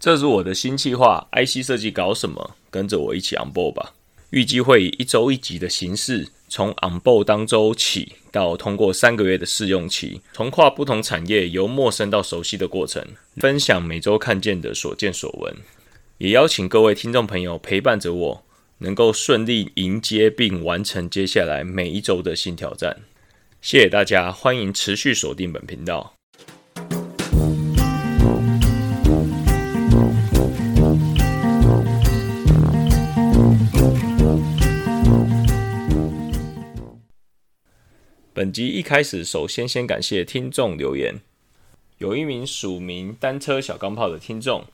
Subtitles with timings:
[0.00, 2.56] 这是我的新计划，IC 设计搞什么？
[2.70, 3.92] 跟着我一起 on board 吧。
[4.30, 13.04] 预计会以一周一集的形式，从 on board 当周起，到通过三个月的试用期，从跨不同产业由陌生到熟悉的过程，
[13.36, 15.54] 分享每周看见的所见所闻，
[16.16, 18.44] 也邀请各位听众朋友陪伴着我，
[18.78, 22.96] 能够顺利迎接并完成接下来每一周的新挑战。
[23.60, 26.19] 谢谢大家，欢迎持续锁定本频道。
[38.50, 41.20] 本集一开始，首先先感谢听众留言。
[41.98, 44.64] 有一名署名单车小钢炮的听众，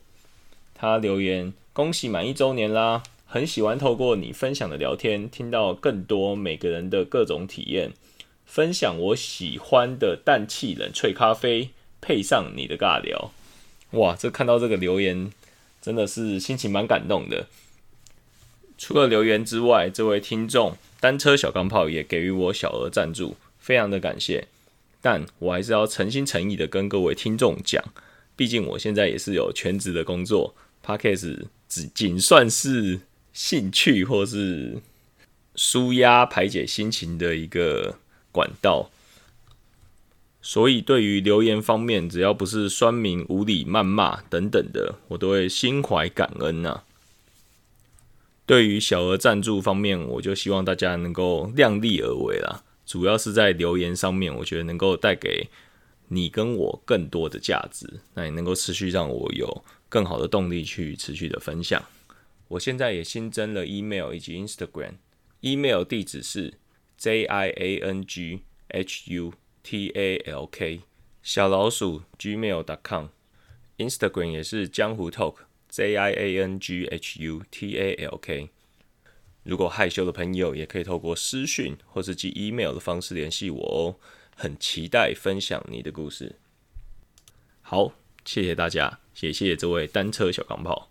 [0.74, 3.02] 他留言：“恭喜满一周年啦！
[3.26, 7.92] 很喜欢透过你分享的聊天，听到更多每个人的各种体验。
[8.46, 11.68] 分享我喜欢的氮气冷萃咖啡，
[12.00, 13.30] 配上你的尬聊。”
[13.92, 15.30] 哇，这看到这个留言，
[15.82, 17.46] 真的是心情蛮感动的。
[18.78, 23.36] 除了留言之外，这位听众单车小钢炮也给予我小额赞助。
[23.66, 24.46] 非常的感谢，
[25.02, 27.82] 但我还是要诚心诚意的跟各位听众讲，
[28.36, 33.00] 毕竟我现在也是有全职的工作，Podcast 只仅算是
[33.32, 34.80] 兴趣或是
[35.56, 37.98] 舒压排解心情的一个
[38.30, 38.88] 管道，
[40.40, 46.82] 所以对于留言方面，只要不是酸民无理谩骂等等的，我都会心怀感恩呐。
[48.46, 52.62] 对于小额赞助方面，我就希望大家能够量力而为啦。
[52.86, 55.48] 主要是在留言上面，我觉得能够带给
[56.08, 61.84] 你跟我更多的价值，那也能够持续让我有更好的动力去持续的分享。
[62.48, 66.54] 我现在也新增了 email 以及 Instagram，email 地址是
[66.96, 69.32] j i a n g h u
[69.64, 70.82] t a l k
[71.24, 78.50] 小老鼠 gmail.com，Instagram 也是江湖 talk j i a n g h u t a l k。
[79.46, 83.94] 如果害羞的朋友也可以透过私讯或是寄 email 的方式联系我哦，
[84.34, 86.34] 很期待分享你的故事。
[87.62, 87.92] 好，
[88.24, 90.90] 谢谢大家，也谢谢这位单车小钢炮。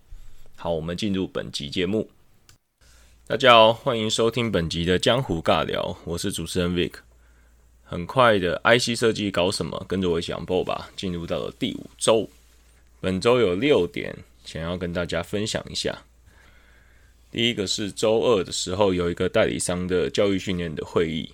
[0.56, 2.09] 好，我们进入本集节目。
[3.28, 6.94] 大家好，欢迎收听本集的江湖尬聊，我是主持人 Vic。
[7.84, 9.85] 很快的，IC 设计搞什么？
[9.85, 10.90] 跟着我一起 on board 吧。
[10.96, 12.29] 进入到了第五周，
[13.02, 14.16] 本周有六点
[14.46, 16.03] 想要跟大家分享一下。
[17.35, 21.34] 第一个是周二的时候有一个代理商的教育训练的会议，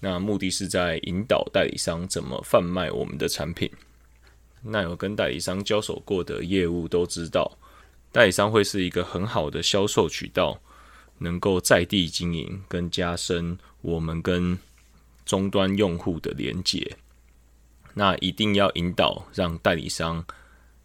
[0.00, 3.70] 那目的是在引导代理商怎么贩卖我们的产品。
[4.62, 7.58] 那有跟代理商交手过的业务都知道，
[8.10, 10.58] 代理商会是一个很好的销售渠道，
[11.18, 14.58] 能够在地经营跟加深我们跟
[15.26, 16.96] 终端用户的连接。
[17.92, 20.24] 那一定要引导让代理商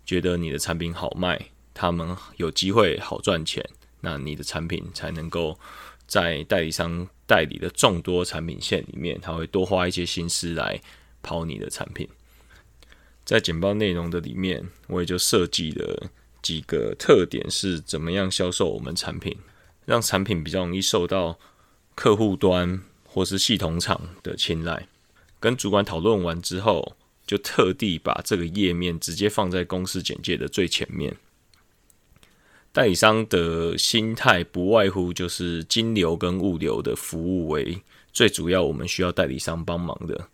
[0.06, 1.40] 觉得你的产品好卖，
[1.74, 3.66] 他们有机会好赚钱。
[4.02, 5.58] 那你的产品才能够
[6.06, 10.82] 在代理商代理的众多产品线里面，他会多花一些心思来
[11.24, 12.08] 跑你的产品。
[13.24, 19.38] 在简报内容的里面，我也就设计了几个特点，是怎么样销售我们产品，
[19.86, 21.40] 让产品比较容易受到
[21.96, 24.88] 客户端或是系统厂的青睐。
[25.40, 26.96] 跟主管讨论完之后，
[27.26, 31.16] 就特地把这个页面直接放在公司简介的最前面。
[32.74, 37.82] 代理商的心态不外乎就是金流跟物流的服务为
[38.14, 40.30] 最主要，我们需要代理商帮忙的。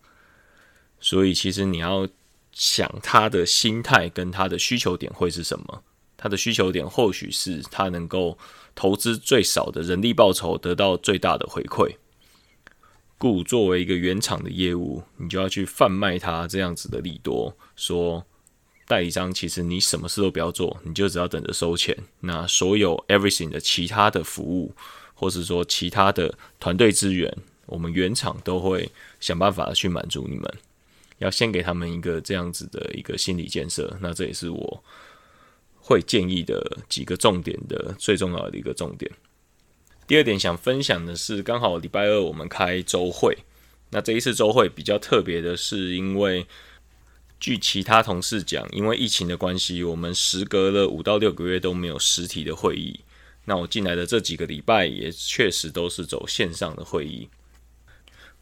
[0.99, 2.07] 所以，其实你要
[2.51, 5.83] 想他的心态跟他的需求点会是什么？
[6.15, 8.37] 他的需求点或许是他能够
[8.75, 11.95] 投资最少的人力报酬，得到最大的回馈。
[13.17, 18.23] 故作为一个原厂的业务，你就要去贩卖他这样子的利多，说。
[18.87, 21.95] 代理商其实你什么事都不要做，你就只要等着收钱。
[22.21, 24.73] 那所有 everything 的其他的服务，
[25.13, 28.89] 或是说其他的团队资源，我们原厂都会
[29.19, 30.53] 想办法去满足你们。
[31.17, 33.97] 要先给他们一个这样子的一个心理建设。
[33.99, 34.83] 那这也是我
[35.81, 39.11] 会建议的几个重点的最重要的一个重点。
[40.05, 43.37] 第二点想分享的是，刚好礼拜二我们开周会。
[43.89, 46.45] 那这一次周会比较特别的是，因为
[47.39, 53.01] 据其他同事讲，因为疫情的关系，我们时隔了五到六个月都没有实体的会议。
[53.45, 57.29] 那我进来的这几个礼拜也确实都是走线上的会议。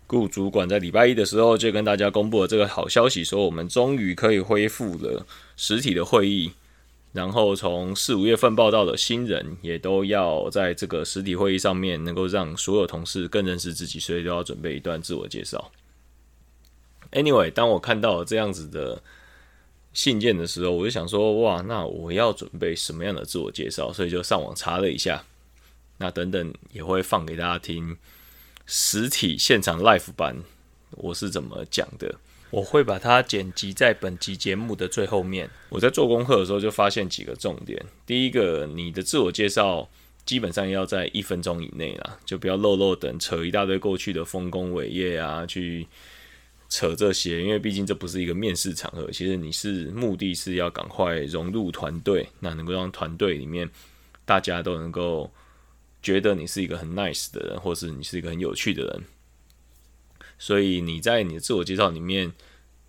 [0.07, 5.25] 顾主管在礼拜一的时候就跟大家公布了这个好消息，说我们终于可以恢复了
[5.57, 6.53] 实体的会议。
[7.11, 15.71] 然后从四五月份报道的新人也都要在这个实体会议上面能够让所有同事更认识自己，所以都要准备一段自我介绍。
[17.15, 19.01] Anyway，当我看到这样子的
[19.93, 23.93] 信件的时候，我就想说，哇，那我要准备什么样的自我介绍？
[23.93, 25.23] 所以就上网查了一下，
[25.99, 27.95] 那等等也会放给大家听
[28.65, 30.43] 实体现场 live 版
[30.91, 32.15] 我是怎么讲的。
[32.51, 35.49] 我会把它剪辑在本集节目的最后面。
[35.69, 37.81] 我在做功课的时候就发现几个重点。
[38.05, 39.89] 第一个，你的自我介绍
[40.25, 45.87] 基本上要在一分钟以内啦，就不要漏漏等扯一大堆过去的丰功伟业啊，去
[46.67, 49.09] 扯这些，因为毕竟这不是一个面试场合。
[49.11, 53.69] 其实你是目的是要赶快融入团队，那能够让团队里面
[54.25, 55.31] 大家都能够
[56.01, 59.03] 觉得你是一个很 nice 的人，或是你是一个很有趣的人。
[60.37, 62.33] 所以你在你的自我介绍里面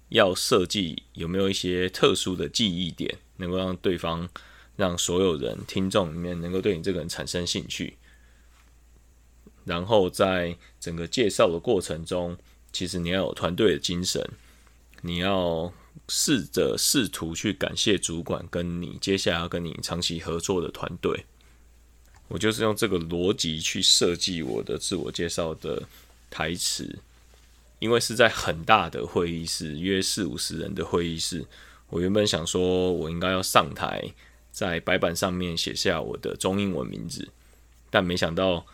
[0.08, 4.28] 要设计有没有一些特殊的记忆点，能够让对方、
[4.75, 7.96] 让所有人听众里面能够对你这个人产生兴趣。
[9.64, 12.37] 然后在整个介绍的过程中，
[12.73, 14.29] 其实你要有团队的精神，
[15.03, 15.73] 你要
[16.09, 21.25] 试着试图去感谢主管跟你接下来要跟你长期合作的团队。
[22.29, 25.83] 我就是用这个逻辑去设计我的自我介绍的
[26.31, 26.99] 台词。
[27.79, 31.45] 因为是在很大的会议室，约四五十人的会议室，
[31.91, 34.15] 我原本想说，我应该要上台，
[34.51, 37.29] 在白板上面写下我的中英文名字，
[37.91, 38.65] 但没想到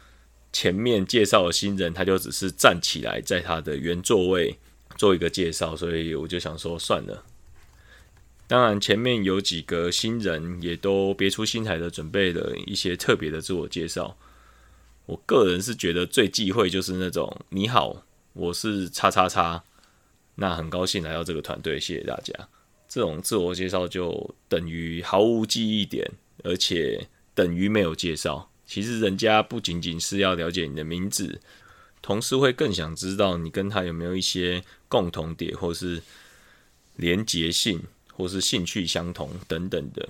[0.52, 4.58] 前面介绍的新人，他就只是站起来，在他的原座位
[4.96, 7.24] 做一个介绍，所以我就想说算了。
[8.46, 14.18] 当然，前面有几个新人也都别出心裁的准备了一些特别的自我介绍。
[15.06, 18.04] 我个人是觉得最忌讳就是那种你好。
[18.34, 19.64] 我是叉叉叉，
[20.34, 22.32] 那很高兴来到这个团队，谢谢大家。
[22.88, 26.10] 这种自我介绍就等于毫无记忆点，
[26.44, 28.51] 而且等于没有介绍。
[28.72, 31.42] 其实人家不仅仅是要了解你的名字，
[32.00, 36.00] 同时会更想知道你跟他有没有一些共同点，或是
[36.96, 37.82] 连结性，
[38.14, 40.08] 或是兴趣相同等等的。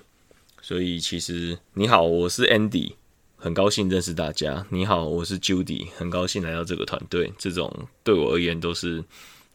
[0.61, 2.93] 所以其实你好，我是 Andy。
[3.37, 4.64] 很高兴认识大家。
[4.70, 7.32] 你好，我是 Judy，很高兴来到这个团队。
[7.37, 9.03] 这种对我而言都是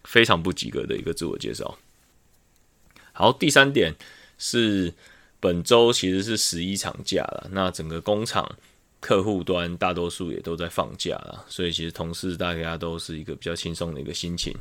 [0.03, 1.79] 非常不及格的一个自我介绍。
[3.13, 3.95] 好，第三点
[4.37, 4.93] 是
[5.39, 8.57] 本周其实是十一长假了，那整个工厂
[9.07, 14.53] 客户端大多数也都在放假了，所以其实同事大家都是一个比较轻松的一个心情。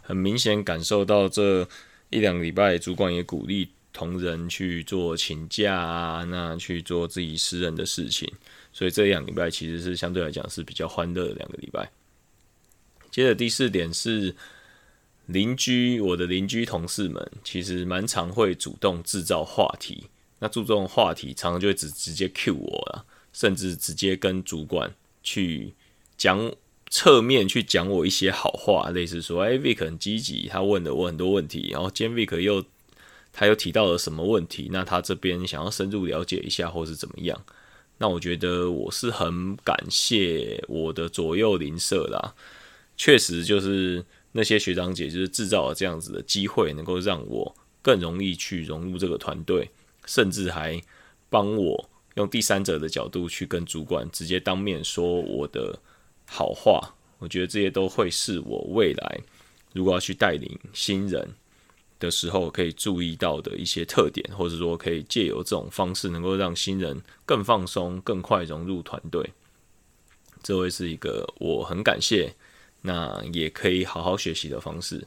[0.00, 1.68] 很明显感受到这
[2.08, 8.26] 一两个礼拜，主管也鼓励同仁去做请假啊，那去做自己私人的事情。
[8.72, 11.90] 所以这两礼拜其实是相对来讲是比较欢乐的两个礼拜。
[13.10, 14.34] 接着第四点是
[15.26, 20.06] 邻居，我的邻居同事们其实蛮常会主动制造话题，
[20.38, 25.74] 那注重话题常常就会直直接 cue 我了，甚至直接跟主管去
[26.16, 26.52] 讲
[26.90, 32.64] 侧面去讲我一些好话，类似说，哎，Vic 很积极，他问了我很多问题，然后今天 Vic 又
[33.32, 37.40] 他又提到了什么问题，那他这边想要深入了解一下，或是怎么样。
[37.98, 42.34] 那我觉得我是很感谢我的左右邻舍啦，
[42.96, 49.70] 确实就是那些学长姐，就是制造了这样子的机会，能够让我更容易去融入这个团队，
[50.06, 50.82] 甚至还
[51.28, 51.88] 帮我
[52.20, 55.78] 用第三者的角度去跟主管直接当面说我的
[56.26, 56.94] 好话。
[57.18, 59.20] 我觉得这些都会是我未来
[59.72, 61.34] 如果要去带领新人。
[61.98, 69.34] 的时候可以注意到的一些特点，或者说可以借由这种方式，能够让新人更放松、更快融入团队，
[70.42, 72.34] 这会是一个我很感谢，
[72.80, 75.06] 那也可以好好学习的方式。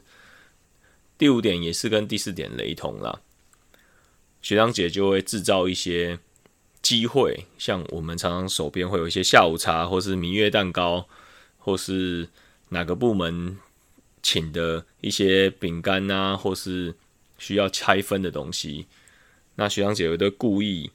[1.18, 3.20] 第五点也是跟第四点雷同啦，
[4.40, 6.20] 学长姐就会制造一些
[6.84, 11.08] 机会，像我们常常手边会有一些下午茶，或是明月蛋糕，
[11.58, 12.28] 或是
[12.68, 13.58] 哪个部门。
[14.26, 16.94] 请的一些饼干啊，或是
[17.36, 18.86] 需要拆分的东西，
[19.56, 20.90] 那学长姐有的故意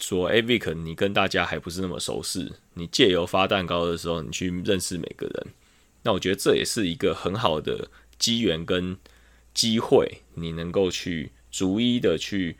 [0.00, 5.46] 说：“哎，Vic，你跟大家还不是那么熟识，你借由发蛋糕的时候，你去认识每个人。”
[6.02, 7.88] 那我觉得这也是一个很好的
[8.18, 8.96] 机缘跟
[9.54, 12.56] 机会，你能够去逐一的去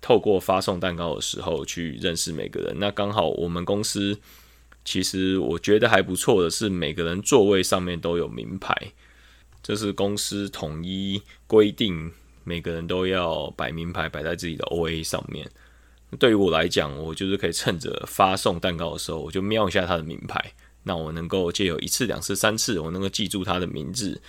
[0.00, 2.76] 透过发送蛋糕的时候去认识每个人。
[2.78, 4.18] 那刚好我们公司
[4.84, 8.92] 其实我觉得还不错的是，每个人座位上面都有名牌。
[9.62, 12.12] 这是公司统一规定，
[12.44, 15.50] 每个人都要摆名牌摆在自己的 O A 上面。
[16.18, 20.52] 对于我来讲，我就是可以趁着发送蛋糕的时候，我就瞄一下他的名牌。
[20.84, 24.22] 那我能够借有一次、两次、三次，我能够记住他的名字，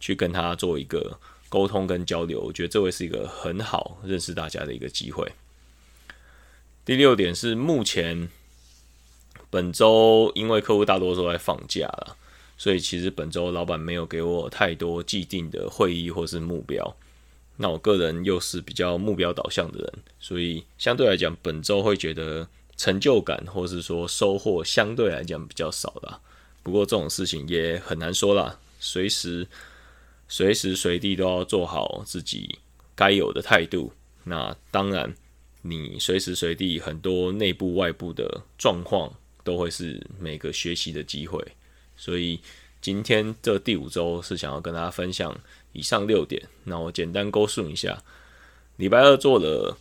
[0.00, 1.20] 去跟他做一个
[1.52, 2.40] 沟通跟交流。
[2.40, 5.30] 我觉得这会是一个很好认识大家的一个机会。
[6.86, 8.30] 第六点是，目前
[9.50, 12.16] 本周因为客户大多数在放假了。
[12.58, 16.96] 所以其实本周老板没有给我太多既定的会议或是目标。
[17.56, 26.20] 那我个人又是比较目标导向的人，所以相对来讲，本周会觉得成就感或是说收获相对来讲比较少啦。
[26.62, 29.48] 不过这种事情也很难说啦，随时
[30.32, 32.58] 随时随地都要做好自己
[32.94, 33.92] 该有的态度。
[34.24, 35.14] 那当然，
[35.60, 39.12] 你随时随地很多内部外部的状况
[39.44, 41.38] 都会是每个学习的机会。
[41.98, 42.40] 所以
[42.80, 45.38] 今天这第五周是想要跟大家分享。
[45.74, 48.02] 以上六点，那我简单勾述一下。
[48.76, 49.76] 礼拜二做了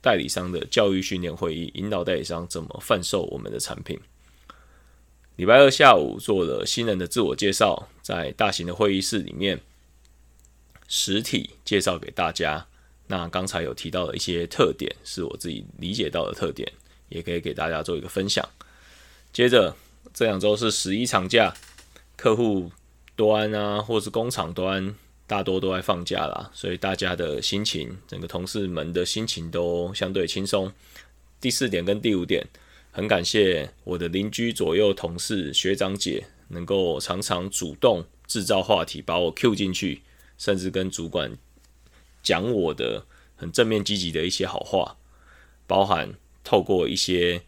[0.00, 4.00] 代理商的教育训练会议，引导代理商怎么贩售我们的产品。
[5.36, 9.60] 礼拜二下午做了新人的自我介绍，在大型的会议室里面
[10.88, 12.66] 实体介绍给大家。
[13.06, 16.70] 那刚才有提到的一些特点，是我自己理解到的特点，
[17.08, 18.46] 也可以给大家做一个分享。
[19.32, 19.76] 接着
[20.12, 21.54] 这两周是十一长假，
[22.16, 22.70] 客户
[23.14, 24.94] 端啊，或是工厂端。
[25.28, 30.72] 大多都在放假啦，所以大家的心情，整个同事们的心情都相对轻松。
[31.40, 32.46] 第四点跟第五点，
[32.92, 40.00] 很感谢我的邻居左右同事学长姐，能够常常主动制造话题，把我 Q 进去，
[40.36, 41.36] 甚至跟主管
[42.22, 44.96] 讲我的很正面积极的一些好话，
[45.66, 47.42] 包含透过一些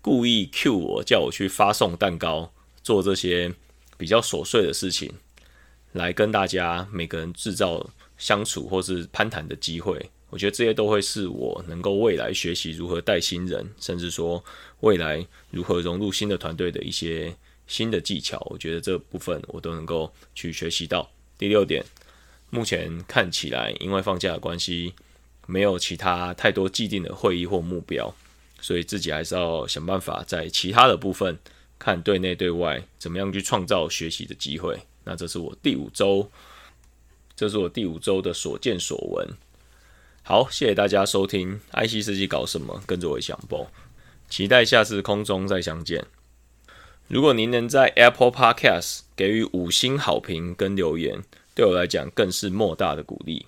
[0.00, 2.52] 故意 cue 我，叫我去发送蛋糕，
[2.82, 3.54] 做这些
[3.96, 5.12] 比较琐碎的事情。
[5.92, 14.44] 来跟大家每个人制造相处或是攀谈的机会，我觉得这些都会是我能够未来学习如何带新人，甚至说
[14.80, 17.34] 未来如何融入新的团队的一些
[17.66, 18.38] 新的技巧。
[18.50, 21.10] 我觉得这部分我都能够去学习到。
[21.40, 21.82] 第六点，
[22.50, 24.92] 目前看起来因为放假的关系，
[25.46, 28.14] 没有其他太多既定的会议或目标，
[28.60, 31.38] 所以自己还是要想办法在其他的部分
[31.78, 34.78] 看对内对外怎么样去创造学习的机会。
[35.04, 36.30] 那这是我第五周，
[37.34, 39.26] 这是我第五周的所见所闻。
[40.22, 43.66] 好，谢谢大家收听 IC 设计搞什么，跟着我想播，
[44.28, 46.04] 期待下次空中再相见。
[47.10, 51.24] 如果您能在 Apple Podcast 给予五星好评跟留言，
[51.56, 53.46] 对我来讲更是莫大的鼓励。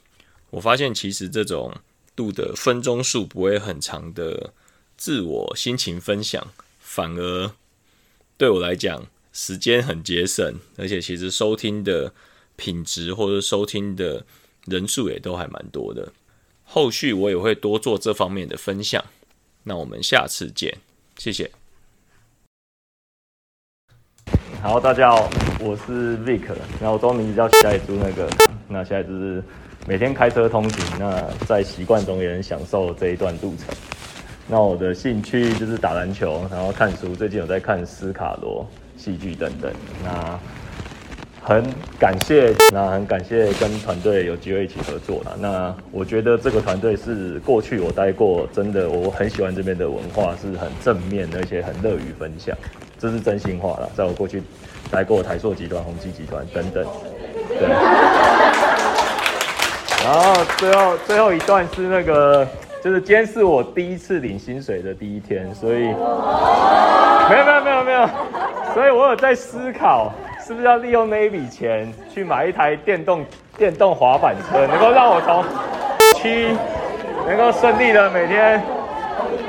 [0.50, 1.73] 我发现其实这种
[2.16, 4.52] 度的分钟数不会很长的
[4.97, 7.52] 自我心情分享，反而
[8.37, 9.07] 对我来讲。
[9.35, 12.12] 时间很节省，而且其实收听的
[12.57, 14.26] 品质或者收听的
[14.66, 16.12] 人数也都还蛮多的。
[16.64, 19.02] 后续我也会多做这方面的分享。
[19.62, 20.76] 那我们下次见，
[21.16, 21.62] 谢谢。
[24.62, 25.28] 好，大家好，
[25.59, 26.42] 我是 Vic，
[26.81, 27.99] 然后我中文名字叫小野猪。
[28.00, 28.31] 那个，
[28.69, 29.42] 那现在就是
[29.88, 33.75] 每天开车通勤，那在习惯中也很享受这一段路程。
[34.47, 38.64] 那我的兴趣就是打篮球，然后看书，最近有在看斯卡罗。
[38.97, 39.73] 戏剧等等，
[40.04, 40.38] 那
[41.42, 41.64] 很
[41.99, 45.37] 感谢，那很感谢跟团队有机会一起合作了。
[45.40, 52.57] 那我觉得这个团队是过去我待过，真的我很喜欢这边的文化，是很正面，而且很乐于分享，
[53.03, 53.91] 这是真心话了。
[53.97, 54.41] 在我过去
[54.89, 56.87] 待过台塑集团、宏基集团等等，
[57.49, 57.69] 对。
[60.05, 62.47] 然后最后最后一段是那个，
[62.81, 65.89] 就是今天是我第一次领薪水的第一天，所以
[67.29, 68.09] 没有没有没有没有。
[68.73, 70.13] 所以我有在思考，
[70.47, 73.27] 是不是要利用那一笔钱去买一台电动
[73.59, 75.45] 电动滑板车，能够让我从
[76.15, 76.57] 七
[77.27, 78.63] 能够顺利的每天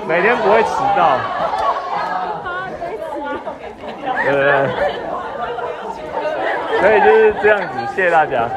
[0.08, 1.20] 每天不会迟到。
[4.26, 4.68] 呃，
[6.80, 8.50] 所以就是这样子，谢谢大家。